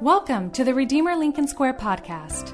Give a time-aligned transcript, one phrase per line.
[0.00, 2.52] Welcome to the Redeemer Lincoln Square podcast.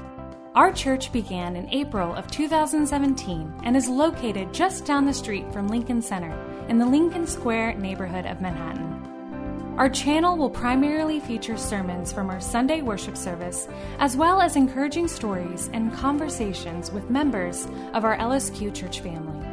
[0.53, 5.67] Our church began in April of 2017 and is located just down the street from
[5.67, 6.31] Lincoln Center
[6.69, 9.75] in the Lincoln Square neighborhood of Manhattan.
[9.79, 15.07] Our channel will primarily feature sermons from our Sunday worship service, as well as encouraging
[15.07, 17.65] stories and conversations with members
[17.95, 19.50] of our LSQ church family.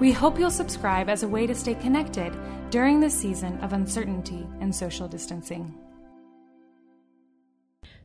[0.00, 2.36] We hope you'll subscribe as a way to stay connected
[2.70, 5.72] during this season of uncertainty and social distancing.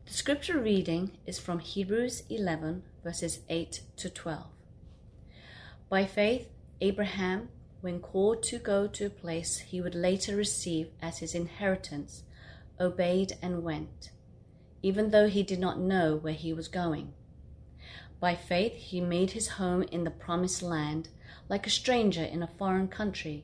[0.05, 4.43] The scripture reading is from Hebrews 11, verses 8 to 12.
[5.89, 6.47] By faith,
[6.79, 7.49] Abraham,
[7.81, 12.21] when called to go to a place he would later receive as his inheritance,
[12.79, 14.11] obeyed and went,
[14.83, 17.13] even though he did not know where he was going.
[18.19, 21.09] By faith, he made his home in the promised land,
[21.49, 23.43] like a stranger in a foreign country.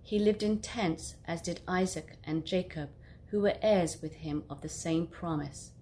[0.00, 2.88] He lived in tents, as did Isaac and Jacob,
[3.26, 5.72] who were heirs with him of the same promise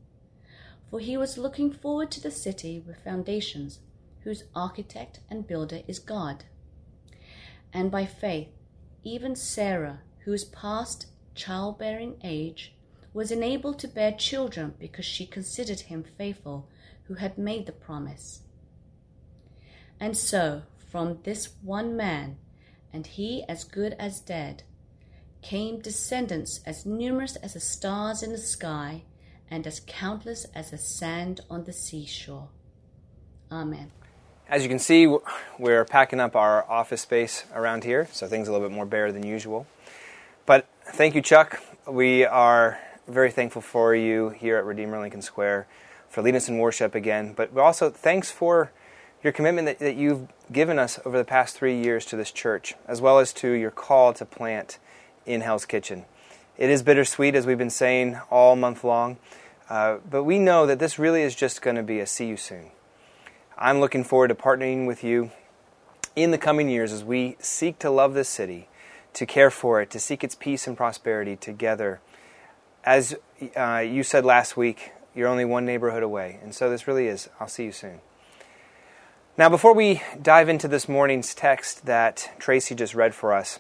[0.90, 3.78] for he was looking forward to the city with foundations,
[4.24, 6.44] whose architect and builder is God.
[7.72, 8.48] And by faith,
[9.04, 12.74] even Sarah, who is past childbearing age,
[13.14, 16.68] was enabled to bear children because she considered him faithful
[17.04, 18.42] who had made the promise.
[20.00, 22.36] And so, from this one man,
[22.92, 24.64] and he as good as dead,
[25.42, 29.04] came descendants as numerous as the stars in the sky
[29.50, 32.48] and as countless as the sand on the seashore.
[33.50, 33.90] Amen.
[34.48, 35.06] As you can see,
[35.58, 38.86] we're packing up our office space around here, so things are a little bit more
[38.86, 39.66] bare than usual.
[40.44, 41.62] But thank you, Chuck.
[41.86, 45.68] We are very thankful for you here at Redeemer Lincoln Square
[46.08, 47.32] for leading us in worship again.
[47.32, 48.72] But also, thanks for
[49.22, 52.74] your commitment that, that you've given us over the past three years to this church,
[52.86, 54.78] as well as to your call to plant
[55.26, 56.04] in Hell's Kitchen.
[56.56, 59.18] It is bittersweet, as we've been saying all month long.
[59.68, 62.36] Uh, but we know that this really is just going to be a see you
[62.36, 62.70] soon.
[63.56, 65.30] I'm looking forward to partnering with you
[66.16, 68.68] in the coming years as we seek to love this city,
[69.12, 72.00] to care for it, to seek its peace and prosperity together.
[72.84, 73.14] As
[73.56, 76.40] uh, you said last week, you're only one neighborhood away.
[76.42, 77.28] And so this really is.
[77.38, 78.00] I'll see you soon.
[79.40, 83.58] Now, before we dive into this morning's text that Tracy just read for us,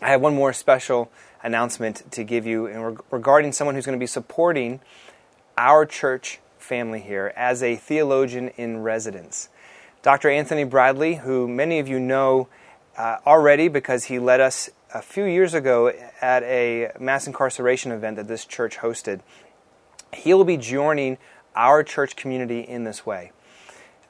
[0.00, 1.10] I have one more special
[1.42, 4.78] announcement to give you regarding someone who's going to be supporting
[5.58, 9.48] our church family here as a theologian in residence.
[10.02, 10.30] Dr.
[10.30, 12.46] Anthony Bradley, who many of you know
[12.96, 18.18] uh, already because he led us a few years ago at a mass incarceration event
[18.18, 19.18] that this church hosted,
[20.12, 21.18] he will be joining
[21.56, 23.32] our church community in this way.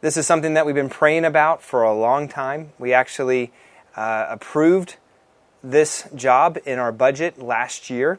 [0.02, 2.72] This is something that we've been praying about for a long time.
[2.76, 3.52] We actually
[3.94, 4.96] uh, approved
[5.62, 8.18] this job in our budget last year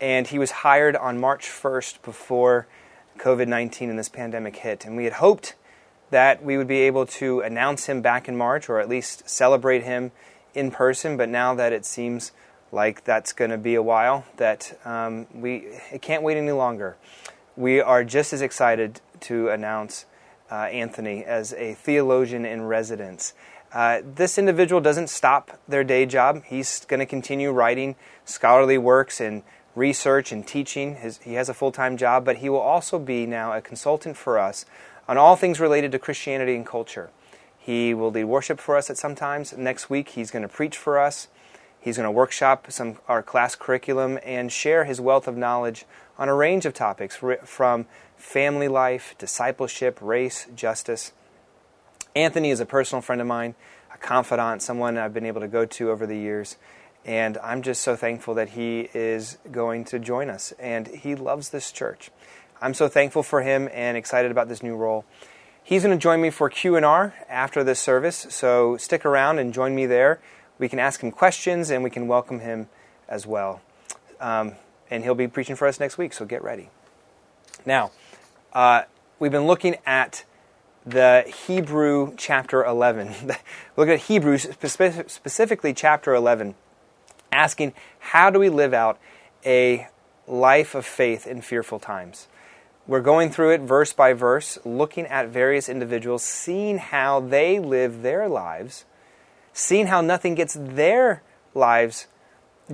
[0.00, 2.68] and he was hired on March 1st before
[3.18, 4.84] COVID 19 and this pandemic hit.
[4.84, 5.56] And we had hoped
[6.10, 9.82] that we would be able to announce him back in March or at least celebrate
[9.82, 10.12] him
[10.54, 12.30] in person, but now that it seems
[12.70, 16.96] like that's going to be a while, that um, we it can't wait any longer.
[17.56, 20.06] We are just as excited to announce
[20.72, 23.34] Anthony as a theologian in residence.
[23.72, 26.44] Uh, this individual doesn't stop their day job.
[26.46, 29.42] He's going to continue writing scholarly works and
[29.74, 30.96] research and teaching.
[30.96, 34.16] His, he has a full time job, but he will also be now a consultant
[34.16, 34.64] for us
[35.08, 37.10] on all things related to Christianity and culture.
[37.58, 39.56] He will lead worship for us at some times.
[39.56, 41.28] Next week, he's going to preach for us.
[41.84, 45.84] He's going to workshop some our class curriculum and share his wealth of knowledge
[46.16, 47.84] on a range of topics from
[48.16, 51.12] family life, discipleship, race, justice.
[52.16, 53.54] Anthony is a personal friend of mine,
[53.92, 56.56] a confidant, someone I've been able to go to over the years.
[57.04, 60.54] And I'm just so thankful that he is going to join us.
[60.58, 62.10] And he loves this church.
[62.62, 65.04] I'm so thankful for him and excited about this new role.
[65.62, 69.74] He's going to join me for Q&R after this service, so stick around and join
[69.74, 70.18] me there.
[70.58, 72.68] We can ask him questions and we can welcome him
[73.08, 73.60] as well.
[74.20, 74.52] Um,
[74.90, 76.70] and he'll be preaching for us next week, so get ready.
[77.66, 77.90] Now,
[78.52, 78.82] uh,
[79.18, 80.24] we've been looking at
[80.86, 83.14] the Hebrew chapter 11.
[83.76, 84.48] Look at Hebrews,
[85.06, 86.54] specifically chapter 11
[87.34, 88.98] asking, how do we live out
[89.44, 89.88] a
[90.26, 92.28] life of faith in fearful times?
[92.86, 98.02] We're going through it verse by verse, looking at various individuals, seeing how they live
[98.02, 98.84] their lives,
[99.54, 101.22] seeing how nothing gets their
[101.54, 102.06] lives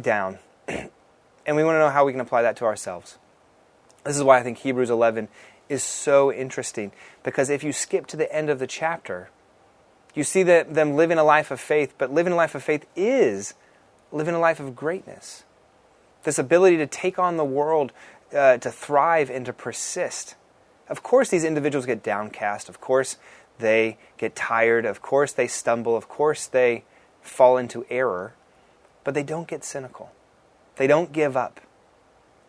[0.00, 0.38] down.
[0.68, 3.18] and we want to know how we can apply that to ourselves.
[4.04, 5.28] This is why I think Hebrews 11
[5.68, 6.90] is so interesting,
[7.22, 9.30] because if you skip to the end of the chapter,
[10.14, 12.86] you see that them living a life of faith, but living a life of faith
[12.96, 13.54] is
[14.10, 15.44] living a life of greatness.
[16.24, 17.92] This ability to take on the world
[18.34, 20.34] uh, to thrive and to persist.
[20.88, 22.68] Of course, these individuals get downcast.
[22.68, 23.16] Of course,
[23.60, 24.84] they get tired.
[24.84, 25.96] Of course, they stumble.
[25.96, 26.84] Of course, they
[27.22, 28.34] fall into error.
[29.04, 30.10] But they don't get cynical.
[30.76, 31.60] They don't give up.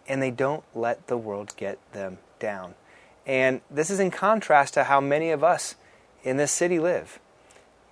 [0.07, 2.75] And they don't let the world get them down.
[3.25, 5.75] And this is in contrast to how many of us
[6.23, 7.19] in this city live.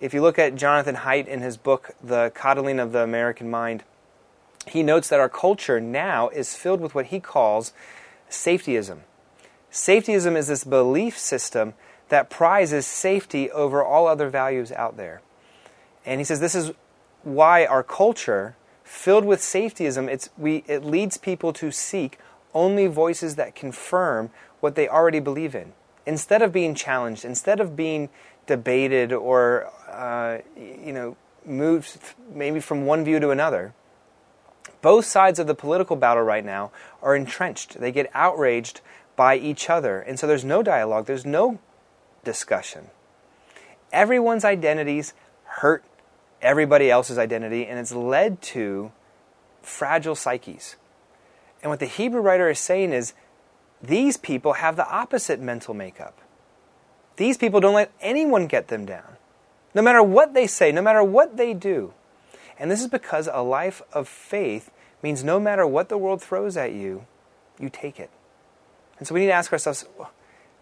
[0.00, 3.84] If you look at Jonathan Haidt in his book, The Coddling of the American Mind,
[4.66, 7.72] he notes that our culture now is filled with what he calls
[8.28, 8.98] safetyism.
[9.70, 11.74] Safetyism is this belief system
[12.10, 15.22] that prizes safety over all other values out there.
[16.04, 16.72] And he says this is
[17.22, 22.18] why our culture, filled with safetyism, it's, we, it leads people to seek
[22.52, 24.30] only voices that confirm
[24.60, 25.72] what they already believe in.
[26.06, 28.08] Instead of being challenged, instead of being
[28.46, 31.98] debated or uh, you know moved
[32.34, 33.72] maybe from one view to another,
[34.82, 36.72] both sides of the political battle right now
[37.02, 37.80] are entrenched.
[37.80, 38.80] They get outraged
[39.14, 40.00] by each other.
[40.00, 41.58] And so there's no dialogue, there's no
[42.24, 42.88] discussion.
[43.92, 45.14] Everyone's identities
[45.44, 45.84] hurt
[46.42, 48.92] everybody else's identity, and it's led to
[49.62, 50.76] fragile psyches.
[51.62, 53.12] And what the Hebrew writer is saying is
[53.82, 56.18] these people have the opposite mental makeup.
[57.16, 59.16] These people don't let anyone get them down,
[59.74, 61.92] no matter what they say, no matter what they do.
[62.58, 64.70] And this is because a life of faith
[65.02, 67.06] means no matter what the world throws at you,
[67.58, 68.10] you take it.
[68.98, 69.86] And so we need to ask ourselves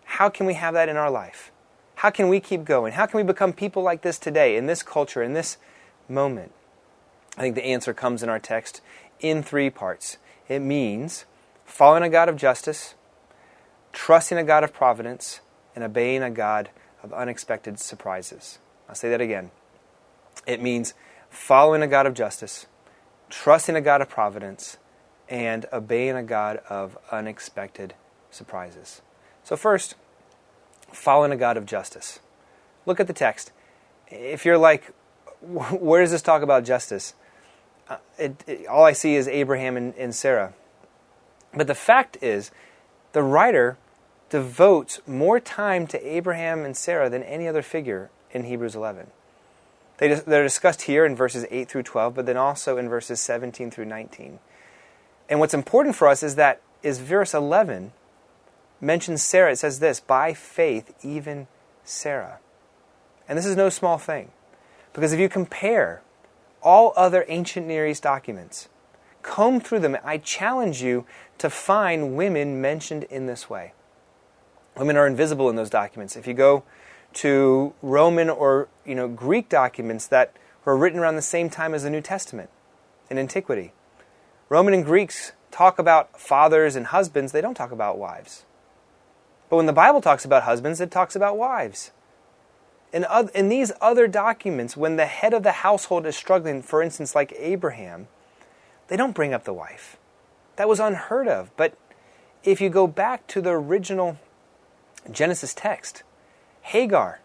[0.09, 1.53] how can we have that in our life?
[1.97, 2.95] How can we keep going?
[2.95, 5.59] How can we become people like this today, in this culture, in this
[6.09, 6.53] moment?
[7.37, 8.81] I think the answer comes in our text
[9.21, 10.17] in three parts.
[10.49, 11.27] It means
[11.67, 12.95] following a God of justice,
[13.93, 15.41] trusting a God of providence,
[15.75, 16.71] and obeying a God
[17.03, 18.59] of unexpected surprises.
[18.89, 19.51] I'll say that again.
[20.47, 20.95] It means
[21.29, 22.67] following a God of justice,
[23.29, 24.79] trusting a God of providence,
[25.29, 27.93] and obeying a God of unexpected
[28.31, 29.03] surprises.
[29.49, 29.95] So, first,
[30.93, 32.21] following a God of justice.
[32.85, 33.51] Look at the text.
[34.09, 34.93] If you're like,
[35.41, 37.15] where does this talk about justice?
[37.89, 40.53] Uh, it, it, all I see is Abraham and, and Sarah.
[41.55, 42.51] But the fact is,
[43.13, 43.79] the writer
[44.29, 49.07] devotes more time to Abraham and Sarah than any other figure in Hebrews 11.
[49.97, 53.71] They, they're discussed here in verses 8 through 12, but then also in verses 17
[53.71, 54.41] through 19.
[55.27, 57.93] And what's important for us is that is verse 11
[58.81, 59.53] mentions Sarah.
[59.53, 61.47] It says this, by faith, even
[61.85, 62.39] Sarah.
[63.29, 64.31] And this is no small thing.
[64.93, 66.03] Because if you compare
[66.63, 68.69] all other ancient Near East documents,
[69.23, 71.07] comb through them, I challenge you
[71.39, 73.73] to find women mentioned in this way.
[74.77, 76.17] Women are invisible in those documents.
[76.17, 76.65] If you go
[77.15, 80.35] to Roman or you know Greek documents that
[80.65, 82.51] were written around the same time as the New Testament
[83.11, 83.73] in antiquity.
[84.49, 88.45] Roman and Greeks talk about fathers and husbands, they don't talk about wives.
[89.49, 91.91] But when the Bible talks about husbands, it talks about wives.
[92.93, 96.83] In, other, in these other documents, when the head of the household is struggling, for
[96.83, 98.09] instance, like Abraham,
[98.89, 99.99] they don't bring up the wife.
[100.57, 101.55] That was unheard of.
[101.57, 101.75] But
[102.45, 104.19] if you go back to the original
[105.11, 106.03] Genesis text,
[106.63, 107.21] Hagar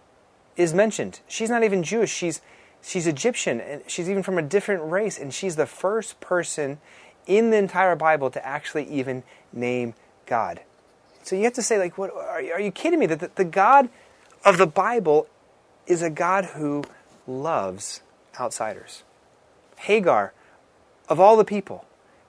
[0.55, 1.21] is mentioned.
[1.27, 2.13] She's not even Jewish.
[2.13, 2.41] She's
[2.81, 6.79] she's Egyptian and she's even from a different race and she's the first person
[7.25, 9.93] in the entire Bible to actually even name
[10.25, 10.59] God.
[11.23, 13.31] So you have to say like what are you, are you kidding me that the,
[13.35, 13.89] the God
[14.45, 15.27] of the Bible
[15.87, 16.83] is a God who
[17.27, 18.01] loves
[18.39, 19.03] outsiders.
[19.77, 20.33] Hagar
[21.09, 21.85] of all the people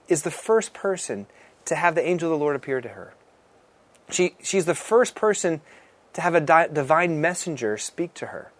[0.07, 1.27] is the first person
[1.65, 3.13] to have the angel of the Lord appear to her.
[4.09, 5.61] She, she's the first person
[6.13, 8.51] to have a di- divine messenger speak to her.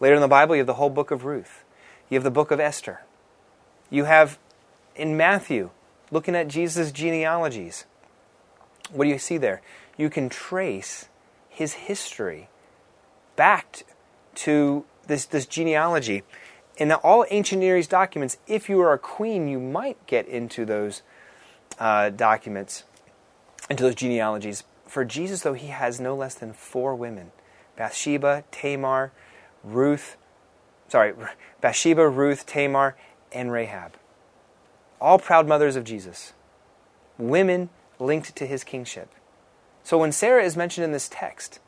[0.00, 1.64] Later in the Bible, you have the whole book of Ruth.
[2.08, 3.02] You have the book of Esther.
[3.90, 4.38] You have
[4.96, 5.70] in Matthew,
[6.10, 7.84] looking at Jesus' genealogies.
[8.92, 9.62] What do you see there?
[9.96, 11.08] You can trace
[11.48, 12.48] his history
[13.36, 13.82] back
[14.34, 16.22] to this, this genealogy.
[16.76, 20.64] In all ancient Near East documents, if you are a queen, you might get into
[20.64, 21.02] those
[21.78, 22.84] uh, documents,
[23.68, 24.64] into those genealogies.
[24.86, 27.32] For Jesus, though, he has no less than four women
[27.76, 29.12] Bathsheba, Tamar,
[29.62, 30.16] Ruth,
[30.88, 31.14] sorry,
[31.60, 32.96] Bathsheba, Ruth, Tamar,
[33.32, 33.94] and Rahab.
[35.00, 36.32] All proud mothers of Jesus.
[37.18, 37.70] Women
[38.00, 39.10] linked to his kingship.
[39.84, 41.60] So when Sarah is mentioned in this text,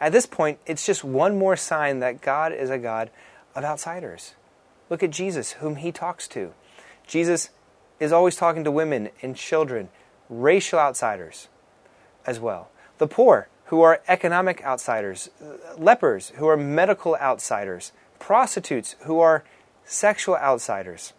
[0.00, 3.10] at this point, it's just one more sign that God is a God
[3.54, 4.34] of outsiders.
[4.90, 6.52] Look at Jesus, whom he talks to.
[7.06, 7.50] Jesus
[8.00, 9.88] is always talking to women and children,
[10.28, 11.48] racial outsiders
[12.26, 12.70] as well.
[12.98, 15.30] The poor, who are economic outsiders,
[15.78, 19.44] lepers, who are medical outsiders, prostitutes, who are
[19.84, 21.12] sexual outsiders.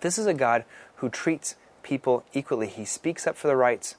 [0.00, 0.64] This is a God
[0.96, 1.56] who treats
[1.86, 2.66] people equally.
[2.66, 3.94] He speaks up for the rights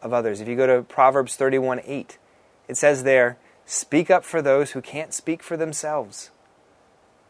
[0.00, 0.40] of others.
[0.40, 2.18] If you go to Proverbs 31 8,
[2.66, 6.30] it says there, Speak up for those who can't speak for themselves,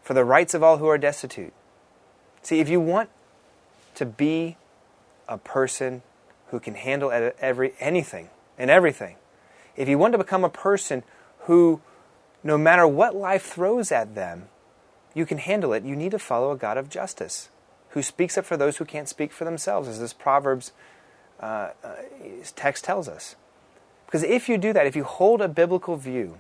[0.03, 1.53] for the rights of all who are destitute.
[2.43, 3.11] See, if you want
[3.97, 4.57] to be
[5.29, 6.03] a person
[6.49, 7.11] who can handle
[7.41, 9.17] every, anything and everything,
[9.75, 11.03] if you want to become a person
[11.41, 11.81] who,
[12.45, 14.49] no matter what life throws at them,
[15.15, 17.49] you can handle it, you need to follow a God of justice
[17.97, 20.73] who speaks up for those who can't speak for themselves, as this Proverbs
[21.41, 21.95] uh, uh,
[22.55, 23.37] text tells us.
[24.05, 26.39] Because if you do that, if you hold a biblical view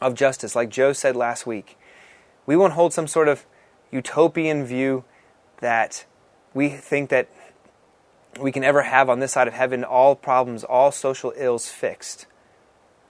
[0.00, 1.76] of justice, like Joe said last week,
[2.46, 3.44] we won't hold some sort of
[3.90, 5.02] utopian view
[5.58, 6.04] that
[6.54, 7.28] we think that
[8.40, 12.26] we can ever have on this side of heaven all problems, all social ills fixed.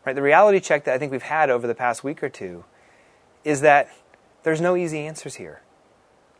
[0.07, 0.15] Right?
[0.15, 2.65] The reality check that I think we've had over the past week or two
[3.45, 3.91] is that
[4.43, 5.61] there's no easy answers here.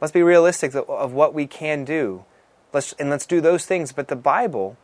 [0.03, 2.25] Let's be realistic of what we can do.
[2.73, 3.93] Let's, and let's do those things.
[3.93, 4.77] But the Bible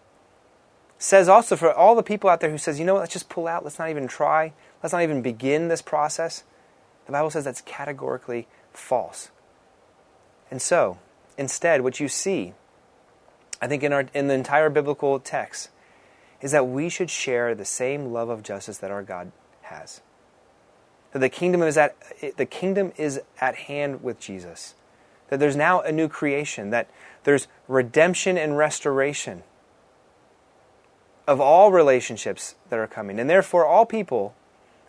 [0.97, 3.29] says also for all the people out there who says, you know what, let's just
[3.29, 6.45] pull out, let's not even try, let's not even begin this process.
[7.07, 9.33] The Bible says that's categorically false.
[10.53, 10.99] And so,
[11.37, 12.55] instead, what you see,
[13.61, 15.71] I think in, our, in the entire biblical text,
[16.41, 19.33] is that we should share the same love of justice that our God
[19.63, 20.01] has.
[21.11, 21.97] That the kingdom is at,
[22.37, 24.77] the kingdom is at hand with Jesus.
[25.29, 26.89] That there's now a new creation, that
[27.25, 29.43] there's redemption and restoration
[31.27, 33.21] of all relationships that are coming.
[33.21, 34.35] And therefore, all people,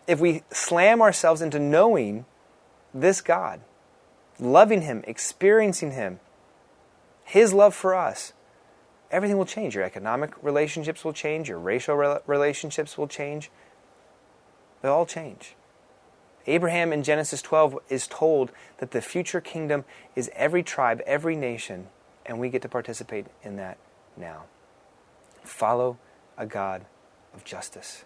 [0.08, 2.26] if we slam ourselves into knowing
[2.94, 3.60] this God,
[4.40, 6.22] loving Him, experiencing Him,
[7.26, 8.32] His love for us,
[9.12, 9.76] everything will change.
[9.76, 13.52] Your economic relationships will change, your racial relationships will change.
[14.82, 15.56] They'll all change.
[16.50, 21.88] Abraham in Genesis 12 is told that the future kingdom is every tribe, every nation,
[22.26, 23.78] and we get to participate in that
[24.18, 24.46] now.
[25.44, 25.98] Follow
[26.38, 26.86] a God
[27.36, 28.04] of justice.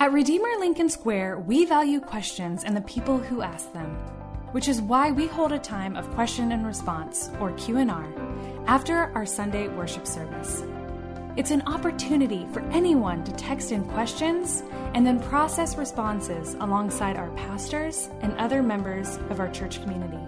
[0.00, 3.90] At Redeemer Lincoln Square, we value questions and the people who ask them,
[4.52, 8.12] which is why we hold a time of question and response or Q&R
[8.66, 10.64] after our Sunday worship service.
[11.38, 14.64] It's an opportunity for anyone to text in questions
[14.94, 20.18] and then process responses alongside our pastors and other members of our church community.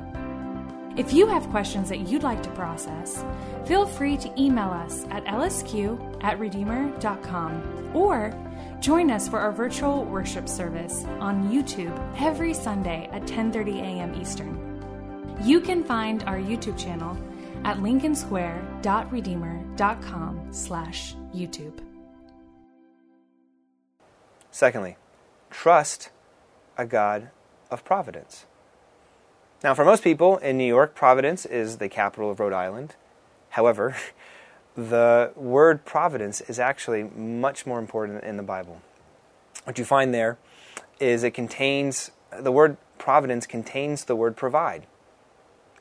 [0.96, 3.24] If you have questions that you'd like to process,
[3.66, 8.32] feel free to email us at lsq at redeemer.com or
[8.78, 14.14] join us for our virtual worship service on YouTube every Sunday at 10:30 a.m.
[14.14, 14.54] Eastern.
[15.42, 17.18] You can find our YouTube channel
[17.64, 21.80] at lincolnsquare.redeemer.com slash YouTube.
[24.50, 24.96] Secondly,
[25.50, 26.10] trust
[26.76, 27.30] a God
[27.70, 28.46] of providence.
[29.62, 32.96] Now, for most people in New York, Providence is the capital of Rhode Island.
[33.50, 33.94] However,
[34.74, 38.80] the word providence is actually much more important in the Bible.
[39.64, 40.38] What you find there
[40.98, 44.86] is it contains, the word providence contains the word provide.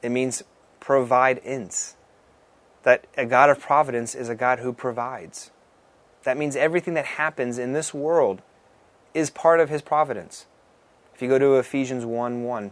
[0.02, 0.44] It means
[0.80, 1.96] provide ins.
[2.84, 5.52] That a God of providence is a God who provides.
[6.24, 8.42] That means everything that happens in this world
[9.14, 10.46] is part of his providence.
[11.14, 12.72] If you go to Ephesians 1 1,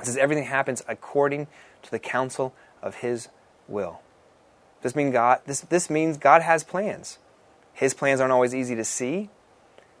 [0.00, 1.46] it says everything happens according
[1.82, 3.28] to the counsel of His
[3.68, 4.00] will.
[4.82, 5.40] This mean God.
[5.46, 7.18] This this means God has plans.
[7.72, 9.30] His plans aren't always easy to see.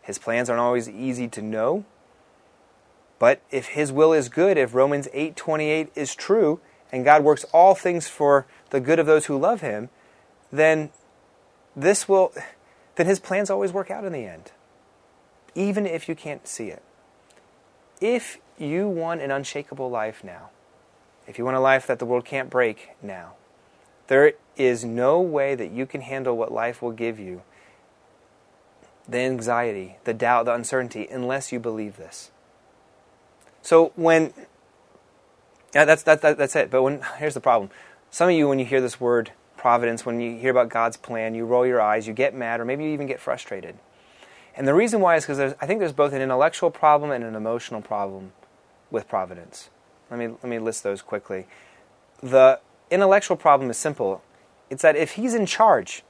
[0.02, 1.84] His plans aren't always easy to know.
[3.18, 6.60] But if His will is good, if Romans eight twenty eight is true,
[6.94, 9.88] and God works all things for the good of those who love Him,
[10.52, 10.90] then
[11.74, 12.32] this will,
[12.94, 14.52] then His plans always work out in the end,
[15.56, 16.84] even if you can't see it.
[18.00, 20.50] If you want an unshakable life now,
[21.26, 23.32] if you want a life that the world can't break now,
[24.06, 27.42] there is no way that you can handle what life will give you
[29.08, 32.30] the anxiety, the doubt, the uncertainty, unless you believe this.
[33.62, 34.32] So when
[35.74, 36.70] yeah, that's that, that, that's it.
[36.70, 37.70] But when here's the problem:
[38.10, 41.34] some of you, when you hear this word providence, when you hear about God's plan,
[41.34, 43.76] you roll your eyes, you get mad, or maybe you even get frustrated.
[44.56, 47.34] And the reason why is because I think there's both an intellectual problem and an
[47.34, 48.32] emotional problem
[48.90, 49.70] with providence.
[50.10, 51.46] Let me, let me list those quickly.
[52.22, 54.22] The intellectual problem is simple
[54.70, 56.02] it's that if he's in charge,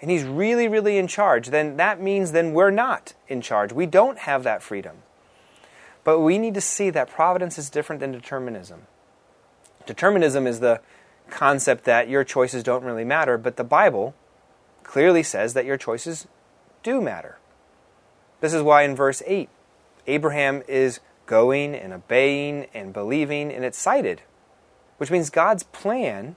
[0.00, 3.72] and he's really, really in charge, then that means then we're not in charge.
[3.72, 5.02] We don't have that freedom.
[6.04, 8.86] But we need to see that providence is different than determinism.
[9.90, 10.80] Determinism is the
[11.30, 14.14] concept that your choices don't really matter, but the Bible
[14.84, 16.28] clearly says that your choices
[16.84, 17.38] do matter.
[18.40, 19.48] This is why in verse 8,
[20.06, 24.22] Abraham is going and obeying and believing, and it's cited,
[24.98, 26.36] which means God's plan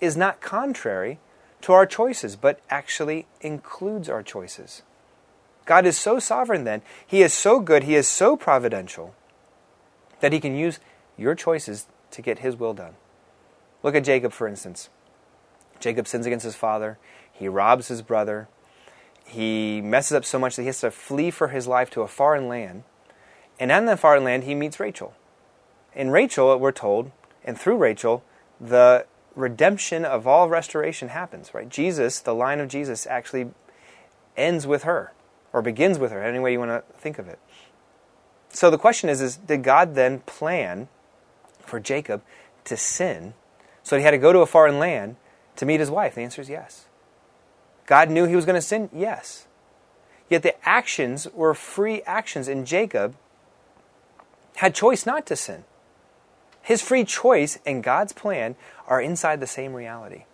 [0.00, 1.20] is not contrary
[1.60, 4.82] to our choices, but actually includes our choices.
[5.64, 9.14] God is so sovereign then, He is so good, He is so providential,
[10.18, 10.80] that He can use
[11.16, 12.94] your choices to get His will done.
[13.82, 14.90] Look at Jacob, for instance.
[15.80, 16.98] Jacob sins against his father,
[17.32, 18.48] he robs his brother,
[19.24, 22.08] he messes up so much that he has to flee for his life to a
[22.08, 22.84] foreign land.
[23.58, 25.14] And in that foreign land, he meets Rachel.
[25.94, 27.10] In Rachel, we're told,
[27.44, 28.22] and through Rachel,
[28.60, 31.68] the redemption of all restoration happens, right?
[31.68, 33.50] Jesus, the line of Jesus, actually
[34.36, 35.12] ends with her,
[35.52, 37.38] or begins with her, any way you want to think of it.
[38.50, 40.88] So the question is, is did God then plan
[41.64, 42.22] for Jacob
[42.64, 43.34] to sin
[43.82, 45.16] so he had to go to a foreign land
[45.56, 46.14] to meet his wife?
[46.14, 46.86] The answer is yes.
[47.86, 48.88] God knew he was going to sin?
[48.92, 49.46] Yes.
[50.28, 53.16] Yet the actions were free actions, and Jacob
[54.56, 55.64] had choice not to sin.
[56.62, 58.54] His free choice and God's plan
[58.86, 60.24] are inside the same reality.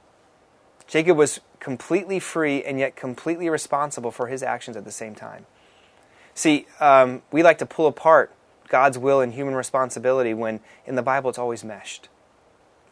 [0.86, 5.46] Jacob was completely free and yet completely responsible for his actions at the same time.
[6.34, 8.34] See, um, we like to pull apart
[8.68, 12.08] God's will and human responsibility when in the Bible it's always meshed.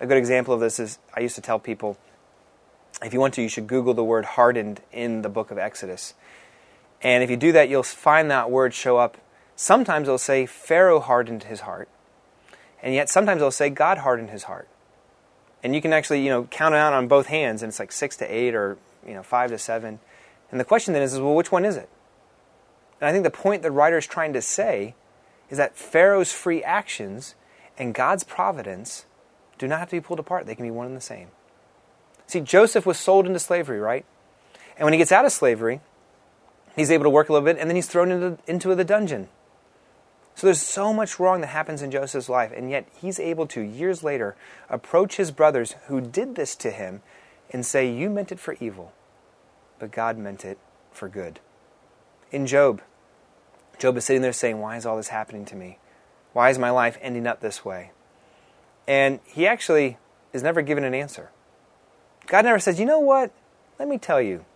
[0.00, 1.98] A good example of this is I used to tell people
[3.02, 6.14] if you want to, you should Google the word hardened in the book of Exodus.
[7.02, 9.18] And if you do that, you'll find that word show up.
[9.56, 11.88] Sometimes it'll say Pharaoh hardened his heart.
[12.82, 14.68] And yet sometimes it'll say God hardened his heart.
[15.62, 17.92] And you can actually, you know, count it out on both hands, and it's like
[17.92, 18.76] six to eight or,
[19.06, 19.98] you know, five to seven.
[20.50, 21.88] And the question then is, is well, which one is it?
[23.00, 24.94] And I think the point the writer is trying to say
[25.50, 27.34] is that Pharaoh's free actions
[27.78, 29.06] and God's providence
[29.58, 30.46] do not have to be pulled apart.
[30.46, 31.28] They can be one and the same.
[32.26, 34.04] See, Joseph was sold into slavery, right?
[34.76, 35.80] And when he gets out of slavery,
[36.74, 39.28] he's able to work a little bit, and then he's thrown into, into the dungeon.
[40.34, 43.60] So there's so much wrong that happens in Joseph's life, and yet he's able to,
[43.60, 44.34] years later,
[44.68, 47.02] approach his brothers who did this to him
[47.50, 48.92] and say, You meant it for evil,
[49.78, 50.58] but God meant it
[50.90, 51.38] for good.
[52.32, 52.82] In Job,
[53.84, 55.78] Job is sitting there saying, Why is all this happening to me?
[56.32, 57.90] Why is my life ending up this way?
[58.88, 59.98] And he actually
[60.32, 61.30] is never given an answer.
[62.26, 63.30] God never says, You know what?
[63.78, 64.46] Let me tell you,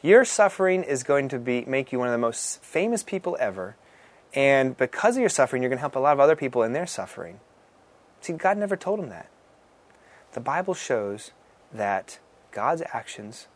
[0.00, 3.76] your suffering is going to be, make you one of the most famous people ever
[4.32, 6.72] and because of your suffering, you're going to help a lot of other people in
[6.72, 7.40] their suffering.
[8.22, 9.28] See, God never told him that.
[10.32, 11.32] The Bible shows
[11.70, 12.18] that
[12.50, 13.46] God's actions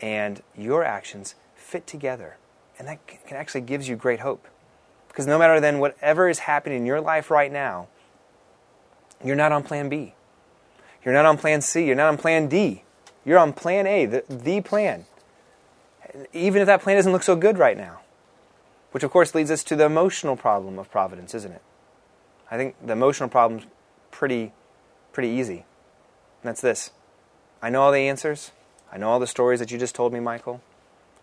[0.00, 2.38] and your actions fit together.
[2.78, 4.46] And that can actually gives you great hope.
[5.08, 7.88] Because no matter then whatever is happening in your life right now,
[9.24, 10.14] you're not on plan B.
[11.04, 11.86] You're not on plan C.
[11.86, 12.82] You're not on plan D.
[13.24, 15.06] You're on plan A, the, the plan.
[16.32, 18.00] Even if that plan doesn't look so good right now.
[18.92, 21.62] Which, of course, leads us to the emotional problem of providence, isn't it?
[22.50, 23.66] I think the emotional problem's
[24.10, 24.52] pretty,
[25.12, 25.64] pretty easy.
[26.42, 26.90] And that's this
[27.62, 28.52] I know all the answers.
[28.92, 30.60] I know all the stories that you just told me, Michael.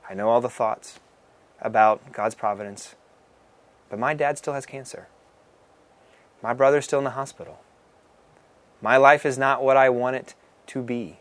[0.10, 1.00] I know all the thoughts
[1.62, 2.96] about God's providence.
[3.90, 5.08] But my dad still has cancer.
[6.42, 7.62] My brother's still in the hospital.
[8.82, 10.36] My life is not what I want it
[10.68, 11.20] to be.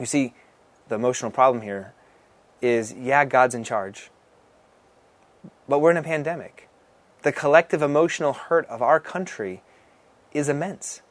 [0.00, 0.34] You see,
[0.88, 1.92] the emotional problem here
[2.62, 4.10] is yeah, God's in charge.
[5.68, 6.68] But we're in a pandemic.
[7.22, 9.62] The collective emotional hurt of our country
[10.32, 11.02] is immense.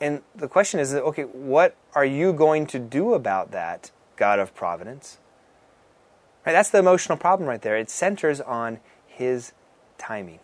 [0.00, 4.54] And the question is okay, what are you going to do about that, God of
[4.54, 5.18] providence?
[6.44, 7.76] Right, that's the emotional problem right there.
[7.76, 9.52] It centers on His
[9.98, 10.40] timing.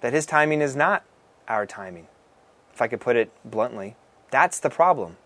[0.00, 1.04] That His timing is not
[1.48, 2.08] our timing,
[2.72, 3.96] if I could put it bluntly.
[4.30, 5.16] That's the problem.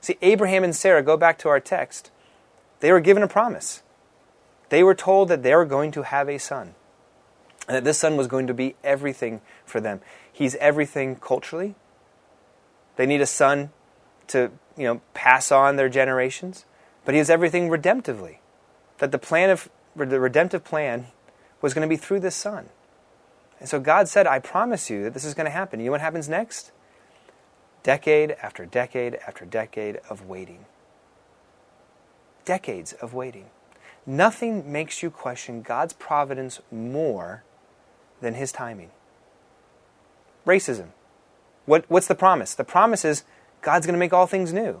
[0.00, 2.10] See, Abraham and Sarah, go back to our text,
[2.80, 3.82] they were given a promise.
[4.70, 6.74] They were told that they were going to have a son,
[7.68, 10.00] and that this son was going to be everything for them.
[10.32, 11.74] He's everything culturally.
[12.96, 13.70] They need a son
[14.28, 16.64] to, you know, pass on their generations,
[17.04, 18.38] but he is everything redemptively.
[19.02, 21.08] That the plan of the redemptive plan
[21.60, 22.68] was going to be through this son.
[23.58, 25.80] And so God said, I promise you that this is going to happen.
[25.80, 26.70] You know what happens next?
[27.82, 30.66] Decade after decade after decade of waiting.
[32.44, 33.46] Decades of waiting.
[34.06, 37.42] Nothing makes you question God's providence more
[38.20, 38.92] than his timing.
[40.46, 40.90] Racism.
[41.66, 42.54] What, what's the promise?
[42.54, 43.24] The promise is
[43.62, 44.80] God's going to make all things new.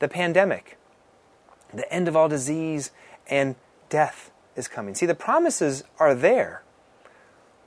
[0.00, 0.78] The pandemic,
[1.72, 2.90] the end of all disease
[3.28, 3.56] and
[3.88, 4.94] death is coming.
[4.94, 6.62] See, the promises are there.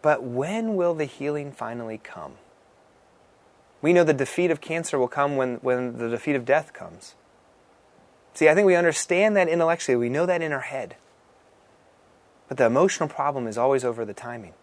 [0.02, 2.34] But when will the healing finally come?
[3.82, 7.16] We know the defeat of cancer will come when, when the defeat of death comes.
[8.34, 10.96] See, I think we understand that intellectually, we know that in our head.
[12.48, 14.54] But the emotional problem is always over the timing.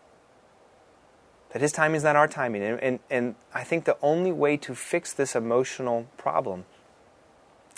[1.53, 2.63] That his timing is not our timing.
[2.63, 6.65] And, and, and I think the only way to fix this emotional problem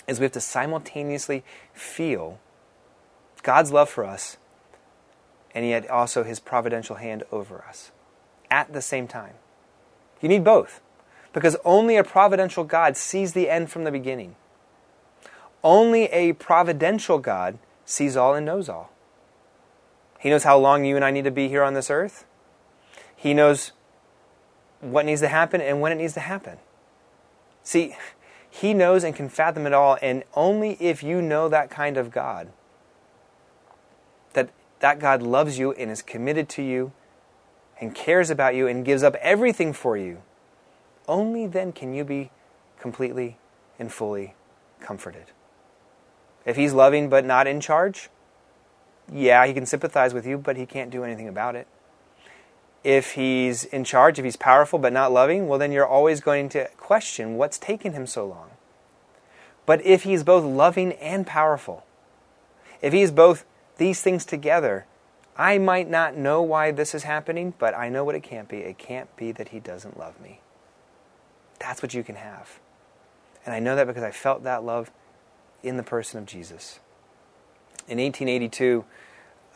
[0.07, 2.39] is we have to simultaneously feel
[3.43, 4.37] God's love for us
[5.53, 7.91] and yet also his providential hand over us
[8.51, 9.33] at the same time.
[10.21, 10.81] You need both
[11.33, 14.35] because only a providential God sees the end from the beginning.
[15.63, 18.91] Only a providential God sees all and knows all.
[20.19, 22.25] He knows how long you and I need to be here on this earth.
[23.15, 23.71] He knows
[24.81, 26.57] what needs to happen and when it needs to happen.
[27.63, 27.95] See,
[28.49, 32.11] He knows and can fathom it all, and only if you know that kind of
[32.11, 32.51] God,
[34.33, 36.91] that that God loves you and is committed to you
[37.79, 40.21] and cares about you and gives up everything for you,
[41.07, 42.31] only then can you be
[42.79, 43.37] completely
[43.77, 44.35] and fully
[44.79, 45.25] comforted.
[46.45, 48.09] If He's loving but not in charge,
[49.11, 51.67] yeah, He can sympathize with you, but He can't do anything about it.
[52.83, 56.49] If He's in charge, if He's powerful but not loving, well, then you're always going
[56.49, 58.51] to question what's taken Him so long.
[59.65, 61.85] But if He's both loving and powerful,
[62.81, 63.45] if He's both
[63.79, 64.85] these things together,
[65.35, 68.57] I might not know why this is happening, but I know what it can't be.
[68.57, 70.41] It can't be that He doesn't love me.
[71.59, 72.59] That's what you can have.
[73.45, 74.91] And I know that because I felt that love
[75.63, 76.79] in the person of Jesus.
[77.87, 78.85] In 1882,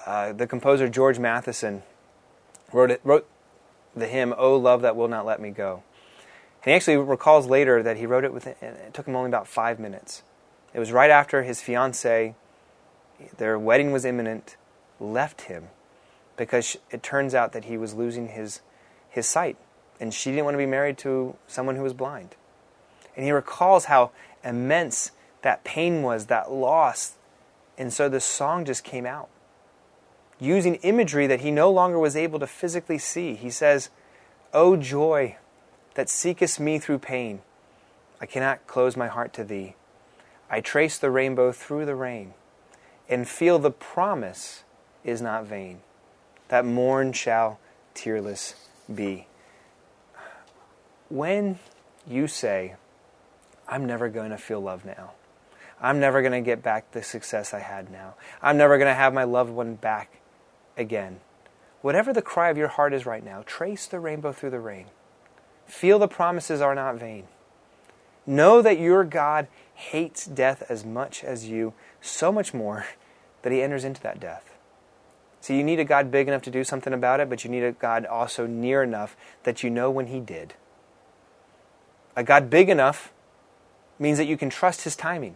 [0.06, 1.84] uh, the composer George Matheson
[2.72, 3.28] wrote, it, wrote
[3.96, 5.84] the hymn, Oh Love That Will Not Let Me Go.
[6.64, 9.48] And he actually recalls later that he wrote it within, it took him only about
[9.48, 10.24] five minutes.
[10.74, 12.36] It was right after his fiancee,
[13.38, 14.58] their wedding was imminent,
[15.00, 15.70] left him
[16.38, 18.62] because it turns out that he was losing his,
[19.10, 19.58] his sight.
[20.00, 22.36] And she didn't want to be married to someone who was blind.
[23.16, 24.12] And he recalls how
[24.44, 25.12] immense
[25.44, 27.14] that pain was, that loss.
[27.78, 29.30] And so the song just came out.
[30.40, 33.36] Using imagery that he no longer was able to physically see.
[33.36, 33.90] He says,
[34.54, 35.38] O joy
[35.94, 37.42] that seekest me through pain,
[38.20, 39.76] I cannot close my heart to thee.
[40.50, 42.34] I trace the rainbow through the rain
[43.14, 44.64] and feel the promise
[45.04, 45.82] is not vain,
[46.48, 47.60] that morn shall
[47.94, 48.56] tearless
[48.94, 49.28] be.
[51.10, 51.60] When
[52.08, 52.74] you say,
[53.68, 55.12] I'm never going to feel love now,
[55.80, 58.96] I'm never going to get back the success I had now, I'm never going to
[58.96, 60.20] have my loved one back
[60.76, 61.20] again.
[61.82, 64.88] Whatever the cry of your heart is right now, trace the rainbow through the rain.
[65.68, 67.28] Feel the promises are not vain.
[68.26, 72.86] Know that your God hates death as much as you, so much more
[73.44, 74.58] that he enters into that death.
[75.40, 77.64] So you need a God big enough to do something about it, but you need
[77.64, 80.56] a God also near enough that you know when he did.
[82.16, 83.12] A God big enough
[84.00, 85.36] means that you can trust his timing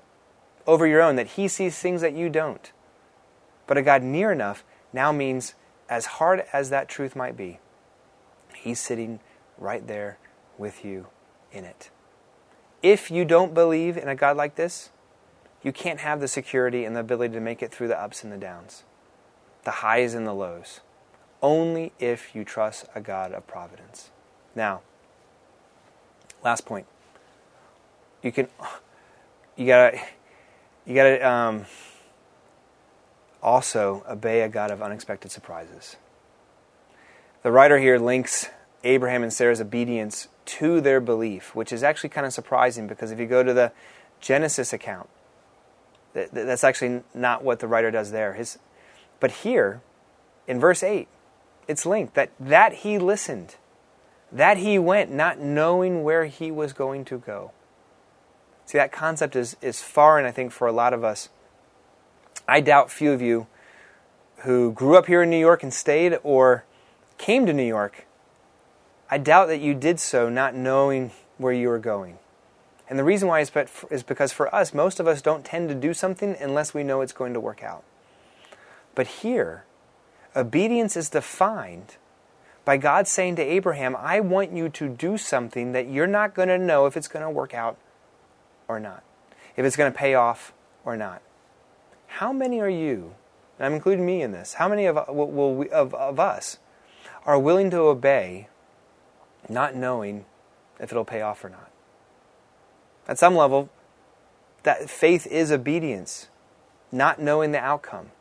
[0.65, 2.71] over your own, that he sees things that you don't.
[3.67, 5.55] But a God near enough now means,
[5.89, 7.59] as hard as that truth might be,
[8.55, 9.19] he's sitting
[9.57, 10.17] right there
[10.57, 11.07] with you
[11.51, 11.89] in it.
[12.81, 14.89] If you don't believe in a God like this,
[15.63, 18.31] you can't have the security and the ability to make it through the ups and
[18.31, 18.83] the downs,
[19.63, 20.81] the highs and the lows.
[21.41, 24.09] Only if you trust a God of providence.
[24.55, 24.81] Now,
[26.43, 26.87] last point.
[28.23, 28.47] You can,
[29.55, 29.99] you gotta,
[30.85, 31.65] you gotta um,
[33.43, 35.97] also obey a God of unexpected surprises.
[37.43, 38.49] The writer here links
[38.83, 43.19] Abraham and Sarah's obedience to their belief, which is actually kind of surprising because if
[43.19, 43.71] you go to the
[44.19, 45.09] Genesis account,
[46.31, 48.33] that's actually not what the writer does there.
[48.33, 48.57] His,
[49.19, 49.81] but here,
[50.47, 51.07] in verse 8,
[51.67, 53.55] it's linked that, that he listened,
[54.31, 57.51] that he went, not knowing where he was going to go.
[58.65, 61.29] See, that concept is, is foreign, I think, for a lot of us.
[62.47, 63.47] I doubt few of you
[64.39, 66.65] who grew up here in New York and stayed or
[67.17, 68.05] came to New York,
[69.09, 72.19] I doubt that you did so not knowing where you were going.
[72.89, 75.69] And the reason why is but, is because for us, most of us don't tend
[75.69, 77.83] to do something unless we know it's going to work out.
[78.95, 79.65] But here,
[80.35, 81.97] obedience is defined
[82.63, 86.49] by God saying to Abraham, I want you to do something that you're not going
[86.49, 87.77] to know if it's going to work out
[88.67, 89.03] or not,
[89.55, 91.21] if it's going to pay off or not.
[92.07, 93.13] How many are you,
[93.57, 96.57] and I'm including me in this, how many of, will, will, of, of us
[97.25, 98.47] are willing to obey
[99.47, 100.25] not knowing
[100.79, 101.69] if it'll pay off or not?
[103.07, 103.69] At some level,
[104.63, 106.27] that faith is obedience,
[106.91, 108.11] not knowing the outcome.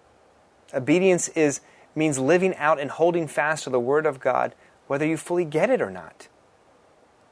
[0.72, 1.61] Obedience is
[1.94, 4.55] means living out and holding fast to the word of God
[4.87, 6.29] whether you fully get it or not.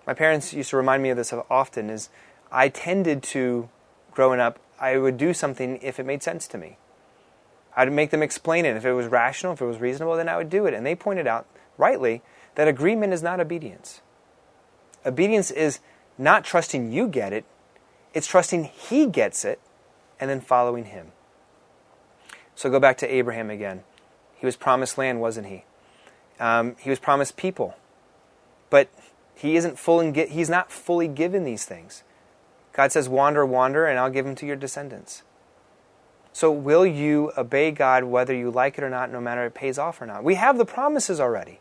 [0.06, 2.08] My parents used to remind me of this often is
[2.50, 3.68] I tended to
[4.12, 6.78] growing up I would do something if it made sense to me.
[7.76, 8.76] I'd make them explain it.
[8.76, 10.74] If it was rational, if it was reasonable, then I would do it.
[10.74, 11.46] And they pointed out,
[11.78, 12.22] rightly,
[12.54, 14.00] that agreement is not obedience.
[15.04, 15.80] Obedience is
[16.18, 17.44] not trusting you get it,
[18.12, 19.60] It's trusting He gets it
[20.20, 21.12] and then following Him.
[22.54, 23.82] So go back to Abraham again.
[24.36, 25.64] He was promised land, wasn't he?
[26.38, 27.74] Um, he was promised people.
[28.70, 28.88] But
[29.34, 32.02] he isn't full and he's not fully given these things.
[32.72, 35.22] God says, Wander, wander, and I'll give them to your descendants.
[36.32, 39.78] So, will you obey God whether you like it or not, no matter it pays
[39.78, 40.24] off or not?
[40.24, 41.60] We have the promises already.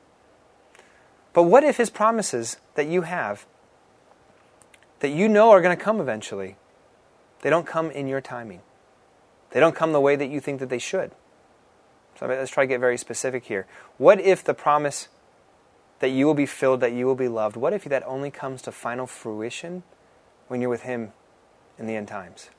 [1.32, 3.46] But what if His promises that you have,
[5.04, 6.56] that you know are going to come eventually,
[7.42, 8.62] they don't come in your timing?
[9.52, 11.12] They don't come the way that you think that they should.
[12.18, 13.68] So let's try to get very specific here.
[13.98, 15.10] What if the promise
[16.00, 18.62] that you will be filled, that you will be loved, what if that only comes
[18.62, 19.84] to final fruition
[20.48, 21.12] when you're with Him
[21.78, 22.50] in the end times?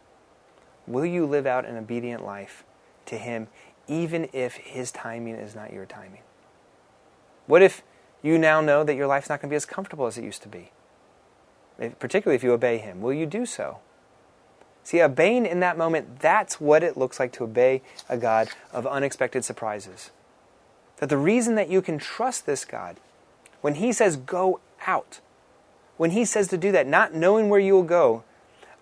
[0.86, 2.62] Will you live out an obedient life
[3.06, 3.48] to Him
[3.88, 6.20] even if His timing is not your timing?
[7.46, 7.82] What if
[8.20, 10.42] you now know that your life's not going to be as comfortable as it used
[10.42, 10.72] to be?
[11.98, 13.00] Particularly if you obey Him.
[13.00, 13.78] Will you do so?
[14.82, 18.86] See, obeying in that moment, that's what it looks like to obey a God of
[18.86, 20.10] unexpected surprises.
[20.98, 23.00] That the reason that you can trust this God
[23.62, 25.20] when He says, go out,
[25.96, 28.24] when He says to do that, not knowing where you will go,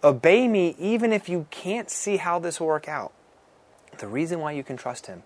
[0.03, 3.13] obey me even if you can't see how this will work out.
[3.99, 5.23] The reason why you can trust Him,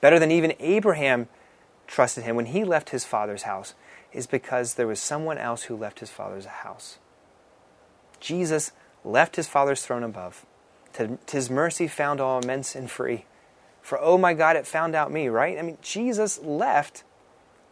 [0.00, 1.28] better than even Abraham
[1.88, 3.74] trusted Him when he left his father's house,
[4.12, 6.98] is because there was someone else who left his father's house.
[8.20, 8.72] Jesus
[9.04, 10.44] left his father's throne above.
[11.26, 13.26] Tis mercy found all immense and free.
[13.82, 15.58] For oh my God, it found out me, right?
[15.58, 17.04] I mean, Jesus left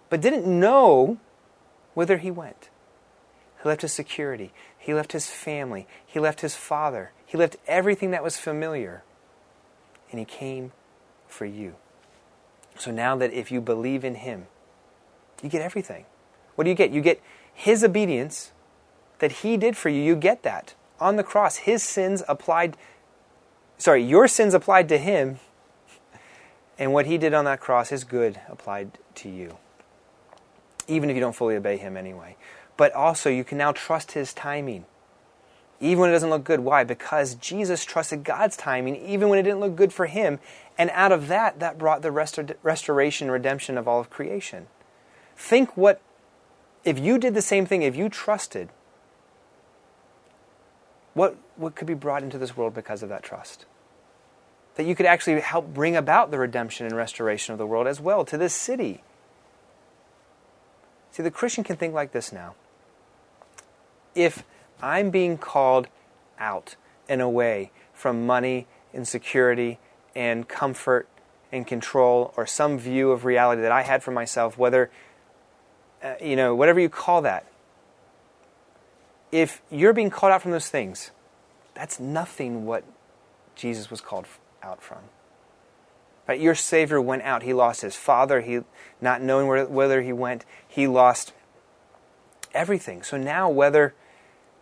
[0.09, 1.18] but didn't know
[1.94, 2.70] whither he went.
[3.62, 8.12] He left his security, he left his family, he left his father, he left everything
[8.12, 9.03] that was familiar,
[10.11, 10.72] and he came
[11.27, 11.75] for you.
[12.79, 14.46] So now that if you believe in him,
[15.42, 16.05] you get everything.
[16.56, 16.90] What do you get?
[16.90, 17.22] You get
[17.54, 18.52] his obedience
[19.20, 20.02] that he did for you.
[20.02, 20.74] You get that.
[20.98, 22.76] On the cross, his sins applied,
[23.78, 25.38] sorry, your sins applied to him,
[26.78, 29.56] and what he did on that cross, his good applied to you
[30.88, 32.36] even if you don't fully obey Him anyway.
[32.76, 34.84] But also, you can now trust His timing,
[35.80, 36.60] even when it doesn't look good.
[36.60, 36.84] Why?
[36.84, 40.38] Because Jesus trusted God's timing, even when it didn't look good for Him.
[40.78, 44.66] And out of that, that brought the restor- restoration, redemption of all of creation.
[45.36, 46.00] Think what,
[46.87, 48.70] if you did the same thing, if you trusted,
[51.12, 53.66] what, what could be brought into this world because of that trust?
[54.77, 58.01] That you could actually help bring about the redemption and restoration of the world as
[58.01, 59.03] well to this city
[61.16, 62.57] See, the Christian can think like this now.
[64.14, 64.44] If
[64.83, 65.88] I'm being called
[66.38, 66.77] out
[67.09, 69.79] and away from money and security
[70.14, 71.09] and comfort
[71.51, 74.90] and control or some view of reality that I had for myself, whether,
[76.02, 77.46] uh, you know, whatever you call that,
[79.32, 81.11] if you're being called out from those things,
[81.74, 82.85] that's nothing what
[83.54, 84.26] Jesus was called
[84.62, 84.98] out from.
[86.28, 86.40] Right?
[86.40, 87.42] Your Savior went out.
[87.42, 88.40] He lost his father.
[88.40, 88.61] He,
[89.00, 91.32] not knowing where, whether he went, he lost
[92.52, 93.02] everything.
[93.02, 93.94] So now, whether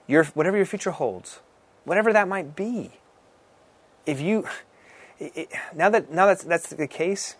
[0.06, 1.40] your, whatever your future holds,
[1.84, 2.92] whatever that might be,
[4.06, 4.46] if you,
[5.18, 7.36] it, now that now that's that's the case,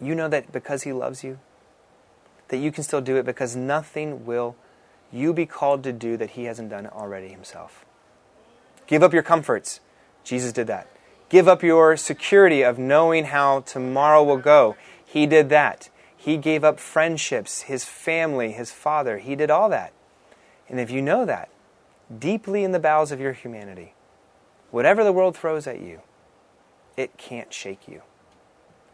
[0.00, 1.38] you know that because He loves you,
[2.48, 4.56] that you can still do it because nothing will
[5.12, 7.84] you be called to do that He hasn't done already Himself.
[8.86, 9.80] Give up your comforts.
[10.24, 10.88] Jesus did that.
[11.28, 14.76] Give up your security of knowing how tomorrow will go.
[15.04, 15.90] He did that.
[16.16, 19.18] He gave up friendships, his family, his father.
[19.18, 19.92] He did all that.
[20.68, 21.48] And if you know that,
[22.18, 23.94] deeply in the bowels of your humanity,
[24.70, 26.00] whatever the world throws at you,
[26.96, 28.02] it can't shake you.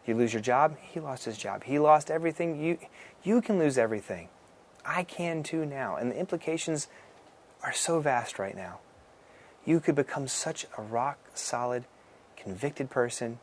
[0.05, 1.63] You lose your job, he lost his job.
[1.63, 2.61] He lost everything.
[2.61, 2.77] You,
[3.25, 4.29] you can lose everything.
[4.85, 5.95] I can too now.
[5.95, 6.87] And the implications
[7.63, 8.79] are so vast right now.
[9.65, 11.85] You could become such a rock solid
[12.37, 13.39] convicted person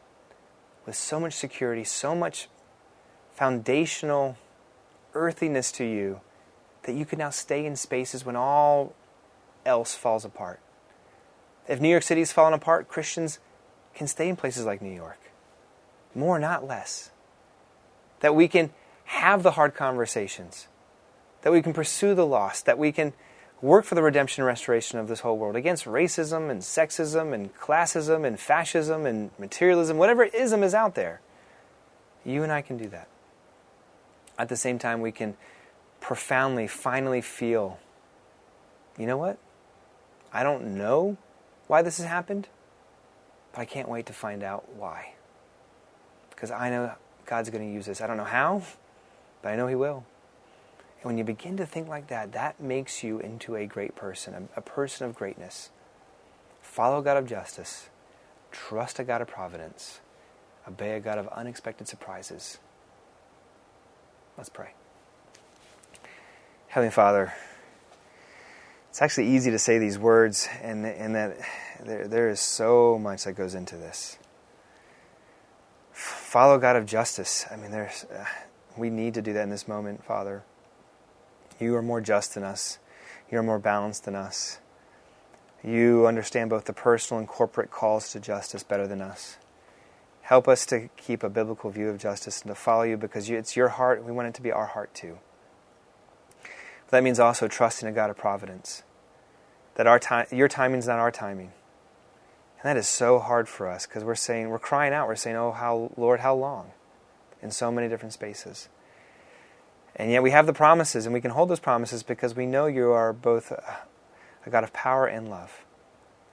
[0.87, 2.49] with so much security, so much
[3.35, 4.37] foundational
[5.15, 6.21] earthiness to you
[6.85, 8.95] that you can now stay in spaces when all
[9.65, 10.61] else falls apart.
[11.69, 13.39] If New York City has fallen apart, Christians
[13.95, 15.19] can stay in places like New York.
[16.15, 17.11] More, not less.
[18.21, 18.71] That we can
[19.13, 20.69] have the hard conversations,
[21.43, 23.13] that we can pursue the lost, that we can
[23.61, 27.55] work for the redemption and restoration of this whole world against racism and sexism and
[27.55, 31.21] classism and fascism and materialism, whatever ism is out there.
[32.25, 33.07] You and I can do that.
[34.39, 35.37] At the same time, we can
[36.01, 37.79] profoundly, finally feel
[38.99, 39.39] you know what?
[40.33, 41.17] I don't know
[41.67, 42.49] why this has happened,
[43.53, 45.15] but I can't wait to find out why.
[46.31, 46.93] Because I know
[47.27, 48.01] God's going to use this.
[48.01, 48.63] I don't know how,
[49.43, 50.05] but I know He will.
[51.03, 54.49] And when you begin to think like that, that makes you into a great person,
[54.55, 55.71] a, a person of greatness.
[56.61, 57.89] Follow God of justice,
[58.53, 60.01] trust a God of providence,
[60.67, 62.59] obey a God of unexpected surprises.
[64.39, 64.75] Let's pray.
[66.69, 67.35] Heavenly Father,
[68.89, 71.37] it's actually easy to say these words, and, and that
[71.85, 74.19] there, there is so much that goes into this.
[75.93, 77.45] Follow God of justice.
[77.51, 78.25] I mean, there's, uh,
[78.77, 80.43] we need to do that in this moment, Father.
[81.61, 82.79] You are more just than us.
[83.31, 84.59] You are more balanced than us.
[85.65, 89.37] You understand both the personal and corporate calls to justice better than us.
[90.23, 93.37] Help us to keep a biblical view of justice and to follow you because you,
[93.37, 94.05] it's your heart.
[94.05, 95.19] We want it to be our heart too.
[96.43, 98.83] But that means also trusting a God of providence.
[99.75, 101.53] That our time, your timing is not our timing.
[102.63, 105.37] And that is so hard for us because we're saying, we're crying out, we're saying,
[105.37, 106.73] Oh, how, Lord, how long?
[107.43, 108.69] In so many different spaces.
[109.97, 112.67] And yet we have the promises, and we can hold those promises because we know
[112.67, 113.79] you are both a,
[114.49, 115.65] God of power and love.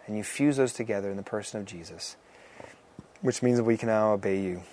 [0.07, 2.15] And you fuse those together in the person of Jesus,
[3.21, 4.63] which means that we can now obey you.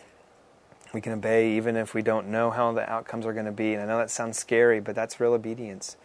[0.94, 3.75] We can obey even if we don't know how the outcomes are going to be.
[3.75, 5.96] And I know that sounds scary, but that's real obedience.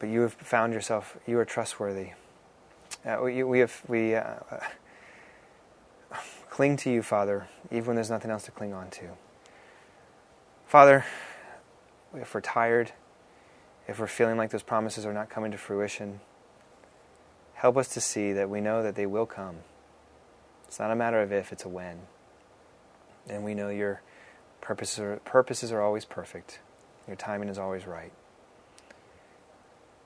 [0.00, 2.10] But you have found yourself, you are trustworthy.
[3.06, 4.34] Uh, we, we, have, we uh,
[6.58, 9.10] cling to you, Father, even when there's nothing else to cling on to.
[10.66, 11.04] Father,
[12.16, 12.90] if we're tired,
[13.86, 16.18] if we're feeling like those promises are not coming to fruition,
[17.54, 19.58] help us to see that we know that they will come.
[20.66, 22.00] It's not a matter of if, it's a when.
[23.28, 24.02] And we know your
[24.60, 26.58] purposes are, purposes are always perfect,
[27.06, 28.10] your timing is always right.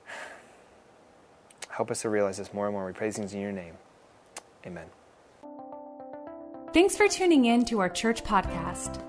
[1.69, 2.85] Help us to realize this more and more.
[2.85, 3.73] We praise things in your name.
[4.67, 4.89] Amen.
[6.73, 8.99] Thanks for tuning in to our church podcast.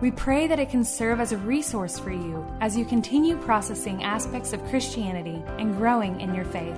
[0.00, 4.02] We pray that it can serve as a resource for you as you continue processing
[4.02, 6.76] aspects of Christianity and growing in your faith.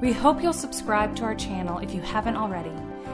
[0.00, 2.72] We hope you'll subscribe to our channel if you haven't already,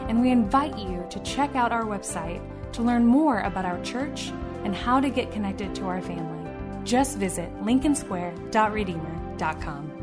[0.08, 2.40] and we invite you to check out our website
[2.74, 4.30] to learn more about our church
[4.62, 6.48] and how to get connected to our family.
[6.84, 9.95] Just visit lincolnsquare.redeemer.com.